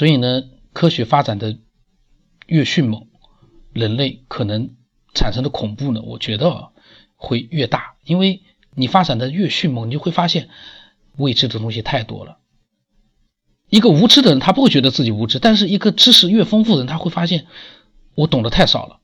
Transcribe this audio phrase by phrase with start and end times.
[0.00, 1.58] 所以呢，科学发展的
[2.46, 3.08] 越迅猛，
[3.74, 4.74] 人类可能
[5.12, 6.70] 产生的恐怖呢，我觉得
[7.16, 7.96] 会越大。
[8.06, 8.42] 因为
[8.74, 10.48] 你发展的越迅猛，你就会发现
[11.18, 12.38] 未知的东西太多了。
[13.68, 17.46] 一个无知的人，他不会觉得自己无知；但是一个知识越丰富的人，他会发现
[18.14, 19.00] 我懂得太少了。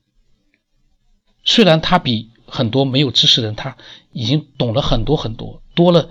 [1.45, 3.77] 虽然他比很多没有知识的人，他
[4.13, 6.09] 已经懂了很多很多，多了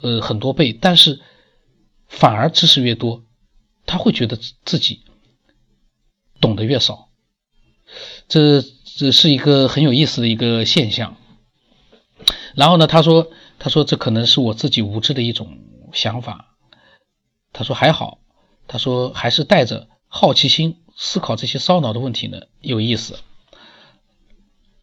[0.00, 1.20] 呃很多倍，但是
[2.08, 3.24] 反而知识越多，
[3.86, 5.00] 他会觉得自己
[6.40, 7.08] 懂得越少。
[8.28, 11.16] 这这是一个很有意思的一个现象。
[12.54, 15.58] 然后呢，他说：“他说这可能是我自己无知的一种
[15.92, 16.56] 想法。”
[17.52, 18.18] 他说还好，
[18.68, 23.18] 他说还是带着好奇心思考这些烧脑的问题呢，有意思。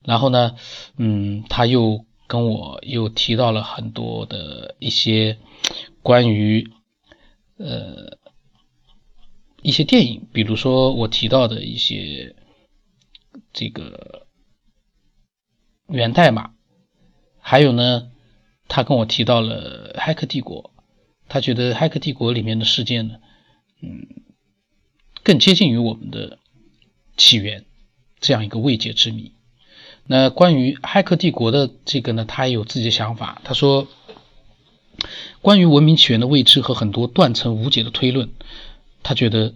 [0.03, 0.55] 然后呢，
[0.97, 5.37] 嗯，他又跟我又提到了很多的一些
[6.03, 6.71] 关于
[7.57, 8.17] 呃
[9.69, 12.35] 一些电影，比如说我提到的一些
[13.53, 14.25] 这个
[15.87, 16.53] 源代码，
[17.39, 18.09] 还有呢，
[18.67, 20.71] 他跟我提到了《骇客帝国》。
[21.27, 23.19] 他觉得《骇客帝国》里面的事件呢，
[23.83, 24.07] 嗯，
[25.21, 26.39] 更接近于我们的
[27.15, 27.65] 起源
[28.19, 29.33] 这样一个未解之谜。
[30.07, 33.39] 那关于《骇客帝国》的这个呢，他也有自己的想法。
[33.43, 33.87] 他说，
[35.41, 38.31] 关于文明起源的未知和很多断层无解的推论，
[39.09, 39.55] 他觉得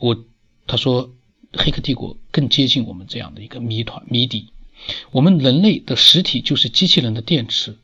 [0.00, 0.24] 我
[0.66, 1.08] 他说，
[1.52, 4.48] 《黑客帝国》更接近我们这样的一个谜团谜底。
[5.12, 7.78] 我们人类的实体就是机器人的电池。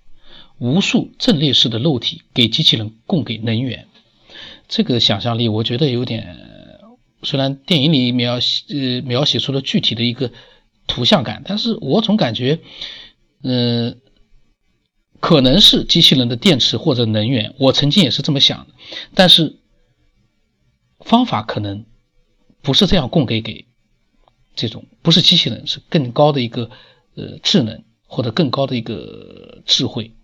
[0.59, 3.87] 无数阵列式的肉体给机器人供给能源，
[4.67, 6.37] 这个想象力我觉得有点，
[7.23, 10.33] 虽然电影里描写呃描写出了具体的一个
[10.89, 12.59] 图像感，但是我总感觉，
[13.45, 14.01] 嗯，
[15.21, 18.75] 可能是机器人的电池或者能源，我曾经也是这么想的，
[19.15, 19.60] 但是
[21.11, 21.87] 方法可能
[22.63, 23.67] 不是这样供给给
[24.55, 26.71] 这种不是机器人，是更高的一个
[27.17, 30.15] 呃智能或者更高的一个智慧。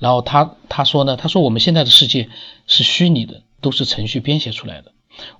[0.00, 2.28] 然后他他说呢，他说我们现在的世界
[2.66, 4.90] 是虚拟的，都是程序编写出来的。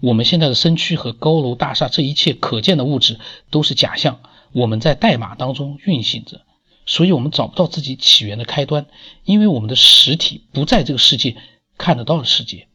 [0.01, 3.19] 我们现在的身躯和高楼大厦，这一切可见的物质
[3.51, 4.21] 都是假象。
[4.53, 6.43] 我们在代码当中运行着，
[6.87, 8.87] 所以我们找不到自己起源的开端，
[9.25, 11.37] 因为我们的实体不在这个世界
[11.77, 12.69] 看得到的世界。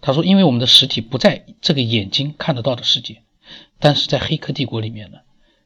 [0.00, 3.22] 他说，因为我们的实体不在这个眼睛看得到的世界，
[3.78, 5.18] 但是在黑客帝国里面呢，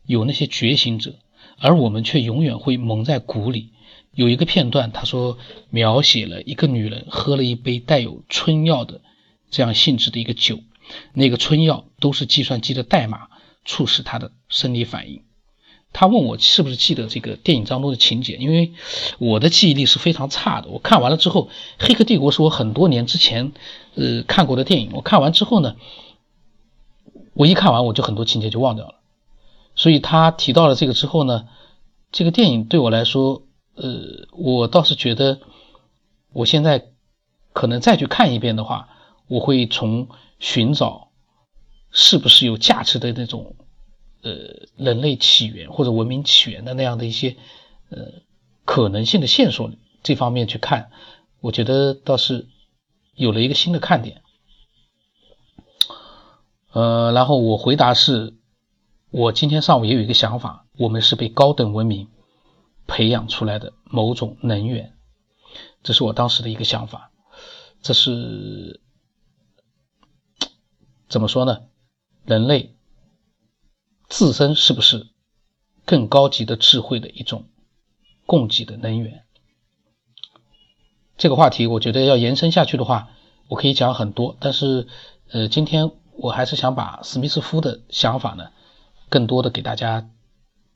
[0.04, 1.16] 有那些觉醒者。
[1.56, 3.70] 而我们却永远会蒙在鼓里。
[4.12, 5.38] 有一个片段，他说
[5.70, 9.00] 描写了一个女人喝了一杯带有春药的
[9.50, 10.58] 这样性质的一个酒，
[11.12, 13.28] 那个春药都是计算机的代码
[13.64, 15.22] 促使她的生理反应。
[15.94, 18.72] 他问我是不是记得这个电影当中的情节，因为
[19.18, 20.68] 我的记忆力是非常差的。
[20.68, 23.52] 我看完了之后，《黑客帝国》是我很多年之前
[23.94, 25.76] 呃看过的电影，我看完之后呢，
[27.32, 28.96] 我一看完我就很多情节就忘掉了。
[29.76, 31.46] 所以他提到了这个之后呢，
[32.12, 33.42] 这个电影对我来说，
[33.76, 35.38] 呃，我倒是觉得，
[36.32, 36.86] 我现在
[37.52, 38.88] 可能再去看一遍的话，
[39.28, 40.08] 我会从
[40.40, 41.08] 寻找
[41.92, 43.54] 是不是有价值的那种，
[44.24, 47.36] 呃，人类起源或者文明起源的那样的一些，
[47.90, 48.22] 呃，
[48.64, 49.70] 可能性的线索
[50.02, 50.90] 这方面去看，
[51.40, 52.48] 我觉得倒是
[53.14, 54.22] 有了一个新的看点。
[56.72, 58.34] 呃，然后我回答是。
[59.16, 62.08] 我今天上午也有一个想法，我们是被高等文明
[62.88, 64.92] 培养出来的某种能源，
[65.84, 67.12] 这是我当时的一个想法。
[67.80, 68.80] 这是
[71.08, 71.60] 怎么说呢？
[72.24, 72.74] 人类
[74.16, 75.08] 自身是不是
[75.84, 77.46] 更高级的智慧的一种
[78.26, 79.24] 供给的能源？
[81.16, 83.08] 这个话题，我觉得要延伸下去的话，
[83.48, 84.36] 我可以讲很多。
[84.38, 84.86] 但是，
[85.32, 88.50] 呃，今天我还是想把史密斯夫的想法呢。
[89.08, 90.08] 更多的给大家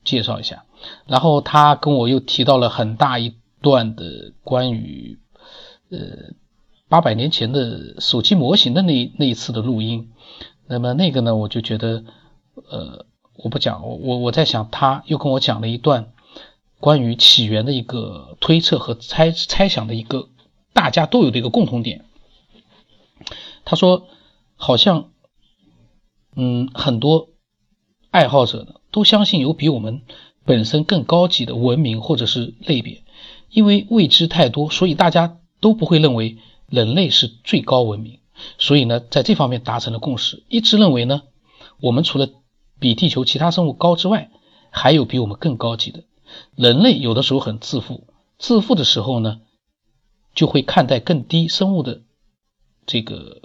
[0.03, 0.65] 介绍一下，
[1.07, 5.17] 然后他跟我又提到了很大一段的关于
[5.89, 6.33] 呃
[6.89, 10.11] 八百年前的手机模型的那那一次的录音，
[10.67, 12.03] 那么那个呢，我就觉得
[12.69, 13.05] 呃
[13.43, 16.11] 我不讲，我我我在想，他又跟我讲了一段
[16.79, 20.29] 关于起源的一个推测和猜猜想的一个
[20.73, 22.05] 大家都有的一个共同点，
[23.65, 24.07] 他说
[24.55, 25.09] 好像
[26.35, 27.29] 嗯很多。
[28.11, 30.01] 爱好者呢，都相信有比我们
[30.43, 33.03] 本身更高级的文明或者是类别，
[33.51, 38.17] 因为未知太多，所以大家都不会认为人类是最高文明。
[38.57, 41.21] 所以呢，在这方面达成了共识，一致认为呢，
[41.79, 42.29] 我们除了
[42.79, 44.31] 比地球其他生物高之外，
[44.71, 46.03] 还有比我们更高级的。
[46.55, 49.41] 人类有的时候很自负，自负的时候呢，
[50.33, 52.01] 就会看待更低生物的
[52.85, 53.41] 这个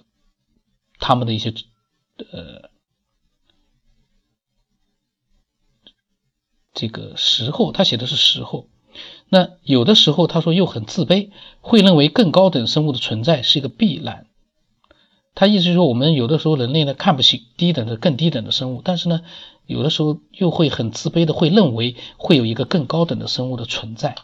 [0.98, 1.52] 他们的一些
[2.30, 2.70] 呃
[6.72, 8.68] 这个时候，他写的是时候。
[9.28, 14.28] 那有的时候他说又很自卑，会认为更高等生物的存在是一个必然。
[15.34, 19.22] 他意思是说，我们有的时候人类呢看不起低等的、更低等的生物，但是呢，
[19.66, 24.14] 有的时候又会很自卑的，会认为会有一个更高等的生物的存在。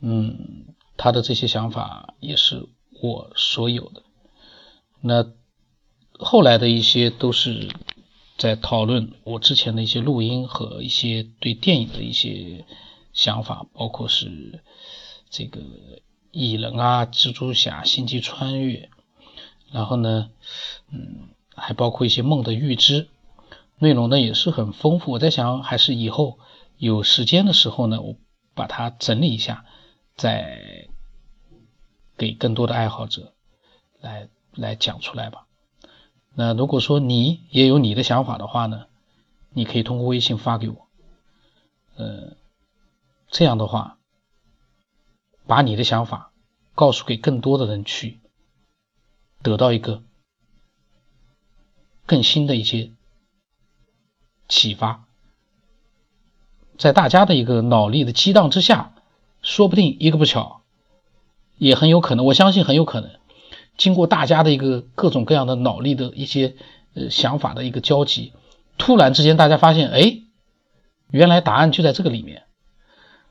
[0.00, 0.66] 嗯，
[0.96, 2.68] 他的这些想法也是
[3.02, 4.02] 我所有的。
[5.00, 5.26] 那
[6.18, 7.68] 后来的一些都是
[8.38, 12.64] 在讨论我之前的一些录音和一些对电影的一些
[13.12, 14.62] 想法，包括是
[15.30, 15.60] 这个
[16.30, 18.88] 蚁人啊、蜘蛛侠、星际穿越。
[19.72, 20.30] 然后呢，
[20.90, 23.08] 嗯，还包括一些梦的预知，
[23.78, 25.12] 内容呢也是很丰富。
[25.12, 26.38] 我在想，还是以后
[26.76, 28.16] 有时间的时候呢，我
[28.54, 29.64] 把它整理一下，
[30.16, 30.88] 再
[32.16, 33.32] 给更多的爱好者
[34.00, 35.46] 来来讲出来吧。
[36.34, 38.86] 那如果说你也有你的想法的话呢，
[39.50, 40.88] 你可以通过微信发给我，
[41.96, 42.36] 呃，
[43.28, 43.98] 这样的话，
[45.46, 46.32] 把你的想法
[46.74, 48.20] 告诉给更多的人去。
[49.42, 50.02] 得到一个
[52.06, 52.90] 更新的一些
[54.48, 55.06] 启发，
[56.76, 58.94] 在大家的一个脑力的激荡之下，
[59.42, 60.62] 说不定一个不巧，
[61.56, 63.10] 也很有可能，我相信很有可能，
[63.78, 66.56] 经过大家的一个各种各样的脑力的一些
[66.94, 68.32] 呃想法的一个交集，
[68.76, 70.18] 突然之间大家发现，哎，
[71.10, 72.44] 原来答案就在这个里面，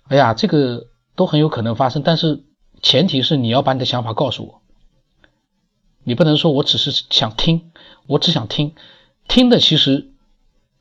[0.08, 2.44] 哎呀，这个都很有可能发生，但是
[2.82, 4.59] 前提是你要把你的想法告诉我。
[6.04, 7.72] 你不能说我只是想听，
[8.08, 8.74] 我只想听，
[9.28, 10.12] 听的其实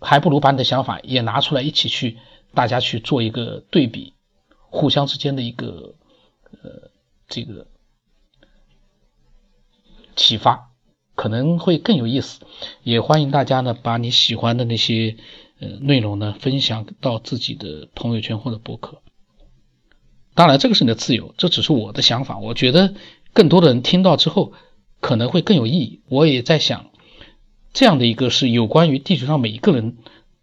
[0.01, 2.19] 还不如把你的想法也拿出来一起去，
[2.55, 4.15] 大家去做一个对比，
[4.71, 5.97] 互相之间的一个
[6.63, 6.91] 呃
[7.29, 7.67] 这个
[10.17, 10.71] 启发，
[11.15, 12.41] 可能会更有意思。
[12.83, 15.17] 也欢迎大家呢把你喜欢的那些
[15.59, 19.03] 呃内容呢分享到自己的朋友圈或者博客。
[20.35, 22.39] 当然这个是你的自由，这只是我的想法。
[22.39, 22.95] 我觉得
[23.35, 24.55] 更多的人听到之后。
[25.01, 26.03] 可能会更有意义。
[26.09, 26.91] 我也在想，
[27.73, 29.99] 这样的一个是有关于地球上每一个人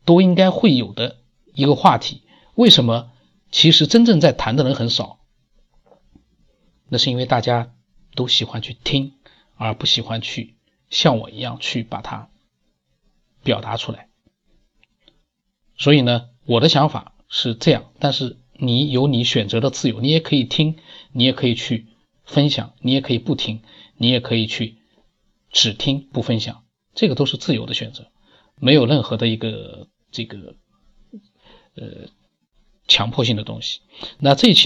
[0.05, 1.17] 都应该会有的
[1.53, 2.21] 一个话题。
[2.55, 3.11] 为什么？
[3.51, 5.19] 其实真正在谈的人很少。
[6.89, 7.71] 那是因为大家
[8.13, 9.13] 都喜欢去听，
[9.55, 10.55] 而不喜欢去
[10.89, 12.29] 像我一样去把它
[13.43, 14.09] 表达出来。
[15.77, 17.91] 所以呢，我的想法是这样。
[17.99, 20.77] 但是你有你选择的自由，你也可以听，
[21.11, 21.87] 你也可以去
[22.25, 23.61] 分享，你也可以不听。
[23.97, 24.77] 你也可以去
[25.51, 26.63] 只听不分享，
[26.93, 28.07] 这个都是自由的选择，
[28.59, 30.55] 没有任何的一个这个
[31.75, 32.09] 呃
[32.87, 33.81] 强迫性的东西。
[34.19, 34.63] 那这一期。